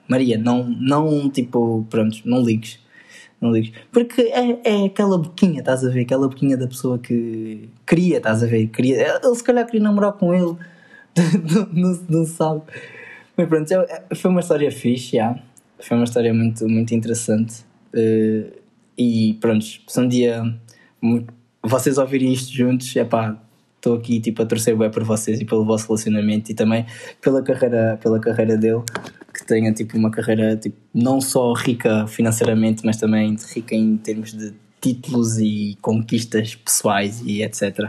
Maria, 0.07 0.37
não, 0.37 0.63
não 0.65 1.31
tipo, 1.31 1.87
pronto, 1.89 2.19
não 2.27 2.43
ligues. 2.43 2.79
Não 3.41 3.51
ligues. 3.51 3.73
Porque 3.91 4.21
é, 4.21 4.61
é 4.63 4.85
aquela 4.85 5.17
boquinha, 5.17 5.61
estás 5.61 5.83
a 5.87 5.89
ver? 5.89 6.03
Aquela 6.03 6.29
boquinha 6.29 6.55
da 6.55 6.67
pessoa 6.67 6.99
que 6.99 7.71
queria, 7.87 8.19
estás 8.19 8.43
a 8.43 8.47
ver? 8.47 8.67
Queria, 8.67 9.19
ele 9.25 9.35
se 9.35 9.43
calhar 9.43 9.65
queria 9.65 9.81
namorar 9.81 10.13
com 10.13 10.35
ele, 10.35 10.55
não, 11.51 11.67
não, 11.73 12.01
não, 12.11 12.25
sabe. 12.27 12.61
Mas 13.35 13.49
pronto, 13.49 13.73
é, 13.73 14.05
é, 14.11 14.15
foi 14.15 14.31
uma 14.31 14.41
história 14.41 14.71
fixe, 14.71 15.17
já. 15.17 15.35
Foi 15.81 15.97
uma 15.97 16.05
história 16.05 16.35
muito, 16.35 16.69
muito 16.69 16.95
interessante. 16.95 17.65
Uh, 17.95 18.53
e 18.99 19.39
pronto, 19.41 19.65
se 19.65 19.99
um 19.99 20.07
dia 20.07 20.45
vocês 21.63 21.99
ouvirem 21.99 22.33
isto 22.33 22.53
juntos, 22.53 22.95
é 22.97 23.05
pá, 23.05 23.37
estou 23.77 23.97
aqui 23.97 24.21
tipo 24.21 24.43
a 24.43 24.47
torcer 24.47 24.77
bem 24.77 24.91
por 24.91 25.05
vocês 25.05 25.41
e 25.41 25.45
pelo 25.45 25.65
vosso 25.65 25.87
relacionamento 25.87 26.51
e 26.51 26.55
também 26.55 26.87
pela 27.21 27.43
carreira, 27.43 27.99
pela 28.03 28.21
carreira 28.21 28.57
dele, 28.57 28.83
que 29.33 29.45
tenha 29.45 29.73
tipo 29.73 29.97
uma 29.97 30.11
carreira 30.11 30.57
tipo, 30.57 30.77
não 30.95 31.21
só 31.21 31.53
rica 31.53 32.07
financeiramente, 32.07 32.85
mas 32.85 32.97
também 32.97 33.37
rica 33.55 33.75
em 33.75 33.97
termos 33.97 34.33
de 34.33 34.53
títulos 34.83 35.39
e 35.39 35.79
conquistas 35.81 36.57
pessoais 36.57 37.23
e 37.25 37.41
etc. 37.41 37.89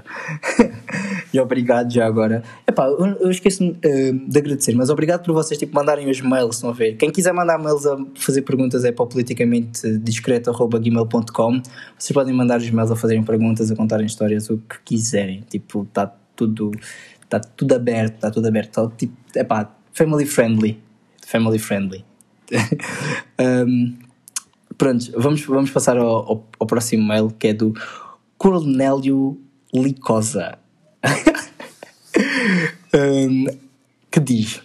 e 1.33 1.39
obrigado 1.39 1.91
já 1.91 2.05
agora. 2.05 2.43
Epá, 2.67 2.85
eu, 2.85 3.05
eu 3.19 3.31
esqueço 3.31 3.67
uh, 3.67 3.73
de 3.81 4.37
agradecer, 4.37 4.75
mas 4.75 4.91
obrigado 4.91 5.25
por 5.25 5.33
vocês 5.33 5.59
tipo, 5.59 5.73
mandarem 5.73 6.07
os 6.07 6.21
mails, 6.21 6.55
estão 6.55 6.69
a 6.69 6.73
ver? 6.73 6.95
Quem 6.95 7.11
quiser 7.11 7.33
mandar 7.33 7.57
mails 7.57 7.87
a 7.87 7.97
fazer 8.13 8.43
perguntas 8.43 8.85
é 8.85 8.91
para 8.91 9.07
politicamente 9.07 9.97
discreto.gmail.com. 9.97 11.61
Vocês 11.97 12.13
podem 12.13 12.33
mandar 12.33 12.59
os 12.59 12.69
mails 12.69 12.91
a 12.91 12.95
fazerem 12.95 13.23
perguntas, 13.23 13.71
a 13.71 13.75
contarem 13.75 14.05
histórias, 14.05 14.51
o 14.51 14.57
que 14.57 14.77
quiserem. 14.85 15.43
Tipo, 15.49 15.81
está 15.81 16.13
tudo, 16.35 16.69
tá 17.27 17.39
tudo 17.39 17.73
aberto, 17.73 18.15
está 18.15 18.29
tudo 18.29 18.47
aberto. 18.47 18.71
Tá, 18.71 18.95
tipo, 18.95 19.15
epá, 19.35 19.75
family 19.93 20.27
friendly. 20.27 20.79
Family 21.25 21.57
friendly. 21.57 22.05
um, 23.41 23.97
Pronto, 24.77 25.11
vamos, 25.17 25.45
vamos 25.45 25.71
passar 25.71 25.97
ao, 25.97 26.07
ao, 26.07 26.49
ao, 26.59 26.67
próximo 26.67 27.07
mail 27.07 27.29
que 27.29 27.47
é 27.47 27.53
do 27.53 27.73
Cornélio 28.37 29.39
Licosa. 29.73 30.57
um, 32.93 33.45
que 34.09 34.19
diz: 34.19 34.61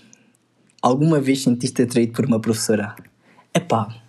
Alguma 0.81 1.21
vez 1.21 1.43
sentiste 1.43 1.83
atraído 1.83 2.13
por 2.13 2.27
uma 2.27 2.41
professora? 2.41 2.95
Epá, 3.53 4.03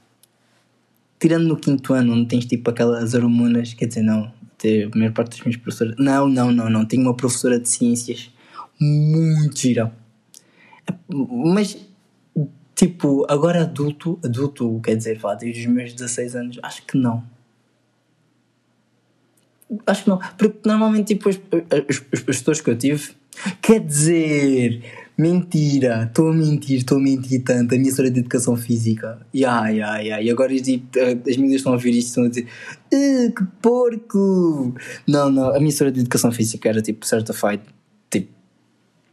tirando 1.20 1.48
no 1.48 1.58
quinto 1.58 1.94
ano, 1.94 2.14
onde 2.14 2.28
tens 2.28 2.46
tipo 2.46 2.70
aquelas 2.70 3.14
hormonas, 3.14 3.74
quer 3.74 3.88
dizer, 3.88 4.04
não, 4.04 4.24
a 4.24 4.98
maior 4.98 5.14
parte 5.14 5.38
das 5.38 5.46
minhas 5.46 5.58
professoras. 5.58 5.96
Não, 5.98 6.28
não, 6.28 6.52
não, 6.52 6.70
não. 6.70 6.86
Tenho 6.86 7.04
uma 7.04 7.16
professora 7.16 7.60
de 7.60 7.70
ciências 7.70 8.32
muito 8.80 9.58
gira. 9.58 9.94
Mas 11.08 11.78
Tipo, 12.80 13.26
agora 13.28 13.64
adulto, 13.64 14.18
adulto 14.24 14.80
quer 14.82 14.96
dizer, 14.96 15.18
vá, 15.20 15.36
desde 15.36 15.68
os 15.68 15.68
meus 15.68 15.92
16 15.92 16.34
anos, 16.34 16.60
acho 16.64 16.86
que 16.86 16.98
não. 16.98 17.22
Acho 19.86 20.06
que 20.06 20.10
não. 20.10 20.18
Porque 20.38 20.62
normalmente, 20.64 21.14
tipo, 21.14 21.28
os, 21.28 21.36
os, 21.36 22.02
os 22.14 22.22
professores 22.22 22.62
que 22.62 22.70
eu 22.70 22.78
tive, 22.78 23.10
quer 23.62 23.82
dizer, 23.82 24.82
mentira, 25.18 26.06
estou 26.06 26.30
a 26.30 26.34
mentir, 26.34 26.78
estou 26.78 27.00
a 27.00 27.02
mentir 27.02 27.44
tanto. 27.44 27.76
A 27.76 27.78
minha 27.78 27.90
história 27.90 28.10
de 28.10 28.22
educação 28.22 28.56
física, 28.56 29.20
ya, 29.36 29.68
ya, 29.68 29.98
ya. 29.98 30.22
E 30.22 30.32
agora 30.32 30.56
tipo, 30.56 30.88
as 30.98 31.36
meninas 31.36 31.58
estão 31.58 31.74
a 31.74 31.76
ouvir 31.76 31.90
isto 31.90 32.08
estão 32.08 32.24
a 32.24 32.30
dizer, 32.30 32.48
que 32.90 33.44
porco! 33.62 34.74
Não, 35.06 35.30
não, 35.30 35.54
a 35.54 35.60
minha 35.60 35.68
história 35.68 35.92
de 35.92 36.00
educação 36.00 36.32
física 36.32 36.70
era 36.70 36.82
tipo 36.82 37.06
certified, 37.06 37.62
tipo, 38.10 38.32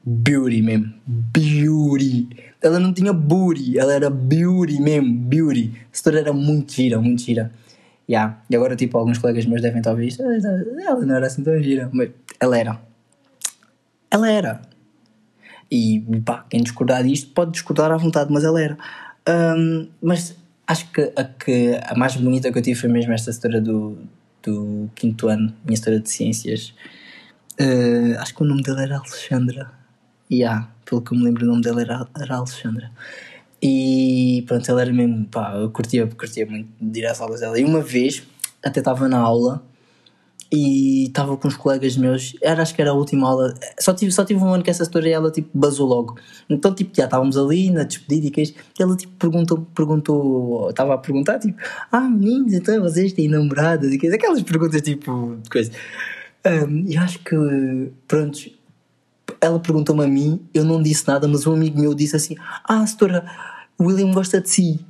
beauty 0.04 0.62
mesmo, 0.62 0.94
beauty 1.04 2.28
ela 2.66 2.80
não 2.80 2.92
tinha 2.92 3.12
booty, 3.12 3.78
ela 3.78 3.92
era 3.92 4.10
beauty 4.10 4.80
mesmo, 4.80 5.12
beauty. 5.12 5.72
A 5.74 5.94
história 5.94 6.18
era 6.18 6.32
muito 6.32 6.72
gira, 6.72 7.00
muito 7.00 7.22
gira. 7.22 7.52
Yeah. 8.08 8.40
E 8.48 8.54
agora, 8.54 8.76
tipo, 8.76 8.96
alguns 8.98 9.18
colegas 9.18 9.46
meus 9.46 9.62
devem 9.62 9.78
estar 9.78 9.90
a 9.90 9.92
ouvir 9.92 10.08
isto. 10.08 10.22
Ela 10.22 11.04
não 11.04 11.16
era 11.16 11.26
assim 11.26 11.42
tão 11.42 11.60
gira, 11.60 11.90
mas 11.92 12.10
ela 12.38 12.58
era. 12.58 12.80
Ela 14.10 14.30
era. 14.30 14.62
E 15.70 16.00
pá, 16.24 16.44
quem 16.48 16.62
discordar 16.62 17.02
disto 17.02 17.32
pode 17.32 17.52
discordar 17.52 17.90
à 17.90 17.96
vontade, 17.96 18.32
mas 18.32 18.44
ela 18.44 18.60
era. 18.60 18.78
Um, 19.28 19.88
mas 20.00 20.36
acho 20.66 20.90
que 20.92 21.12
a, 21.16 21.24
que 21.24 21.80
a 21.82 21.94
mais 21.96 22.16
bonita 22.16 22.52
que 22.52 22.58
eu 22.58 22.62
tive 22.62 22.78
foi 22.78 22.88
mesmo 22.88 23.12
esta 23.12 23.30
história 23.30 23.60
do, 23.60 23.98
do 24.42 24.88
quinto 24.94 25.28
ano, 25.28 25.52
minha 25.64 25.74
história 25.74 25.98
de 25.98 26.08
ciências. 26.08 26.74
Uh, 27.60 28.18
acho 28.18 28.34
que 28.34 28.42
o 28.42 28.46
nome 28.46 28.62
dela 28.62 28.82
era 28.82 28.98
Alexandra. 28.98 29.72
Yeah 30.30 30.75
pelo 30.86 31.02
que 31.02 31.12
eu 31.12 31.18
me 31.18 31.24
lembro, 31.24 31.44
o 31.44 31.48
nome 31.48 31.62
dela 31.62 31.82
era, 31.82 32.08
era 32.18 32.36
Alexandra. 32.36 32.90
E 33.60 34.44
pronto, 34.46 34.70
ela 34.70 34.82
era 34.82 34.92
mesmo, 34.92 35.26
pá, 35.26 35.54
eu 35.56 35.70
curtia, 35.70 36.06
curtia 36.06 36.46
muito 36.46 36.68
de 36.80 37.00
ir 37.00 37.06
às 37.06 37.20
aulas 37.20 37.40
dela. 37.40 37.58
E 37.58 37.64
uma 37.64 37.80
vez, 37.80 38.22
até 38.62 38.78
estava 38.78 39.08
na 39.08 39.18
aula 39.18 39.62
e 40.52 41.06
estava 41.06 41.36
com 41.36 41.48
os 41.48 41.56
colegas 41.56 41.96
meus, 41.96 42.36
era, 42.40 42.62
acho 42.62 42.74
que 42.74 42.80
era 42.80 42.92
a 42.92 42.94
última 42.94 43.28
aula, 43.28 43.52
só 43.80 43.92
tive, 43.92 44.12
só 44.12 44.24
tive 44.24 44.40
um 44.40 44.54
ano 44.54 44.62
que 44.62 44.70
essa 44.70 44.84
história 44.84 45.08
e 45.08 45.12
ela 45.12 45.30
tipo 45.30 45.48
basou 45.52 45.88
logo. 45.88 46.16
Então, 46.48 46.72
tipo, 46.72 46.94
já 46.94 47.06
estávamos 47.06 47.36
ali 47.36 47.70
na 47.70 47.82
despedida 47.82 48.28
e 48.28 48.30
que 48.30 48.54
ela 48.78 48.96
tipo 48.96 49.12
perguntou, 49.18 49.66
perguntou, 49.74 50.70
estava 50.70 50.94
a 50.94 50.98
perguntar, 50.98 51.40
tipo, 51.40 51.60
ah 51.90 52.02
meninos, 52.02 52.52
então 52.52 52.80
vocês 52.80 53.12
têm 53.12 53.28
namoradas 53.28 53.92
e 53.92 53.98
que 53.98 54.06
aquelas 54.06 54.42
perguntas 54.42 54.80
tipo 54.82 55.36
de 55.42 55.50
coisa. 55.50 55.72
Um, 56.46 56.84
e 56.86 56.96
acho 56.96 57.18
que, 57.20 57.90
pronto, 58.06 58.38
ela 59.46 59.60
perguntou-me 59.60 60.04
a 60.04 60.08
mim, 60.08 60.40
eu 60.52 60.64
não 60.64 60.82
disse 60.82 61.06
nada, 61.06 61.26
mas 61.26 61.46
um 61.46 61.54
amigo 61.54 61.80
meu 61.80 61.94
disse 61.94 62.16
assim: 62.16 62.36
Ah, 62.64 62.86
setora, 62.86 63.24
William 63.80 64.10
gosta 64.12 64.40
de 64.40 64.50
si. 64.50 64.80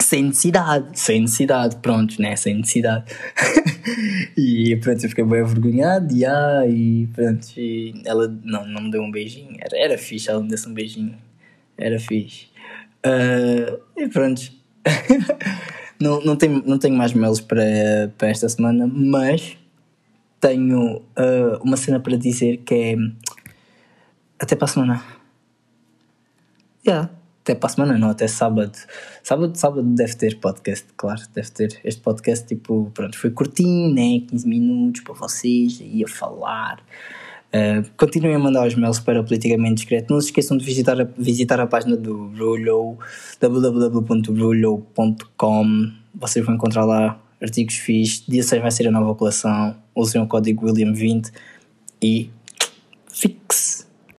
Sem 0.00 0.24
necessidade, 0.24 0.98
sem 0.98 1.20
necessidade, 1.20 1.76
pronto, 1.76 2.20
né? 2.20 2.34
Sem 2.34 2.56
necessidade. 2.56 3.04
e 4.36 4.76
pronto, 4.76 5.04
eu 5.04 5.08
fiquei 5.08 5.24
bem 5.24 5.40
envergonhado 5.40 6.12
e, 6.12 6.24
ah, 6.24 6.66
e 6.66 7.06
pronto, 7.14 7.46
e 7.56 7.94
ela 8.04 8.26
não, 8.42 8.66
não 8.66 8.82
me 8.82 8.90
deu 8.90 9.02
um 9.02 9.10
beijinho. 9.10 9.56
Era, 9.60 9.78
era 9.78 9.98
fixe, 9.98 10.28
ela 10.28 10.42
me 10.42 10.48
desse 10.48 10.68
um 10.68 10.74
beijinho. 10.74 11.16
Era 11.78 12.00
fixe. 12.00 12.48
Uh, 13.06 13.80
e 13.96 14.08
pronto. 14.08 14.42
não, 16.00 16.20
não, 16.22 16.34
tenho, 16.34 16.62
não 16.66 16.78
tenho 16.78 16.96
mais 16.96 17.12
mails 17.12 17.40
para, 17.40 18.12
para 18.18 18.28
esta 18.28 18.48
semana, 18.48 18.86
mas 18.86 19.56
tenho 20.40 20.96
uh, 20.96 21.62
uma 21.62 21.76
cena 21.76 22.00
para 22.00 22.16
dizer 22.16 22.58
que 22.58 22.74
é. 22.74 22.96
até 24.38 24.56
para 24.56 24.64
a 24.64 24.68
semana. 24.68 25.04
Yeah, 26.86 27.10
até 27.42 27.54
para 27.54 27.68
a 27.68 27.70
semana, 27.70 27.98
não, 27.98 28.10
até 28.10 28.26
sábado. 28.26 28.76
Sábado, 29.22 29.54
sábado 29.56 29.82
deve 29.82 30.14
ter 30.14 30.40
podcast, 30.40 30.86
claro, 30.96 31.20
deve 31.34 31.50
ter. 31.50 31.78
Este 31.84 32.00
podcast, 32.00 32.46
tipo, 32.46 32.90
pronto, 32.94 33.18
foi 33.18 33.30
curtinho, 33.30 33.94
né? 33.94 34.22
15 34.28 34.48
minutos 34.48 35.02
para 35.02 35.12
vocês, 35.14 35.78
ia 35.80 36.08
falar. 36.08 36.82
Uh, 37.52 37.82
continuem 37.96 38.36
a 38.36 38.38
mandar 38.38 38.64
os 38.66 38.76
mails 38.76 39.00
para 39.00 39.22
politicamente 39.22 39.74
discreto. 39.74 40.12
Não 40.12 40.20
se 40.20 40.28
esqueçam 40.28 40.56
de 40.56 40.64
visitar 40.64 41.00
a, 41.00 41.04
visitar 41.18 41.60
a 41.60 41.66
página 41.66 41.96
do 41.96 42.28
Brulho, 42.28 42.96
www.brulho.com. 43.40 45.92
Vocês 46.14 46.46
vão 46.46 46.54
encontrar 46.54 46.84
lá 46.84 47.20
artigos 47.42 47.74
fixos. 47.74 48.24
Dia 48.28 48.42
6 48.42 48.62
vai 48.62 48.70
ser 48.70 48.86
a 48.86 48.90
nova 48.90 49.14
coleção. 49.14 49.74
Usem 50.00 50.20
o 50.20 50.26
código 50.26 50.66
William20 50.66 51.32
e 52.02 52.30
fixe. 53.12 53.89